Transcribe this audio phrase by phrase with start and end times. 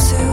[0.00, 0.29] to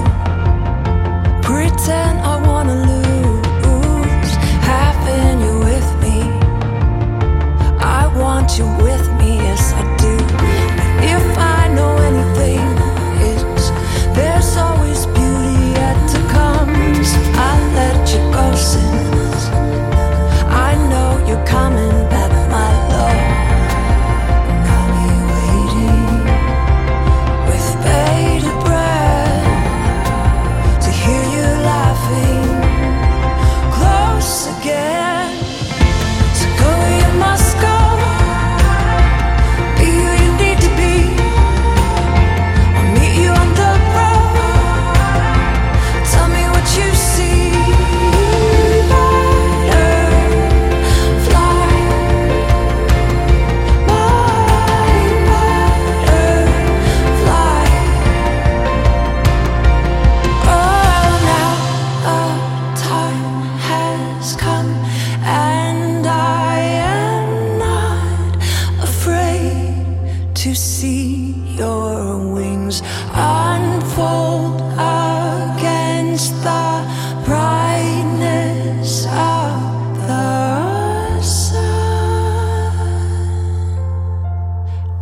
[65.28, 68.36] and I am not
[68.82, 69.86] afraid
[70.36, 72.82] to see your wings
[73.14, 76.86] unfold against the
[77.26, 81.58] brightness of the sun,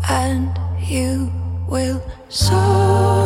[0.09, 0.49] and
[0.79, 1.31] you
[1.67, 3.24] will soar.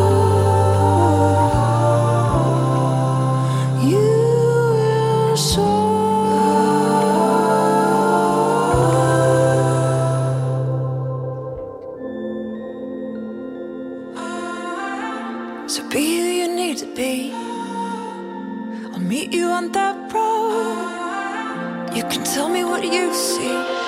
[15.69, 17.31] So be who you need to be.
[17.31, 21.95] I'll meet you on that road.
[21.95, 23.78] You can tell me what you see.